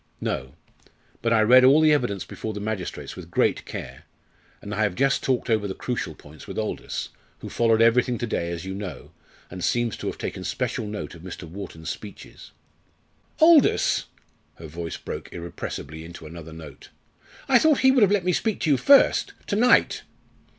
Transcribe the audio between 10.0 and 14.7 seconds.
have taken special note of Mr. Wharton's speeches." "Aldous!" her